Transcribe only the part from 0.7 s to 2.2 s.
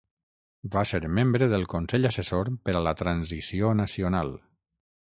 Va ser membre del Consell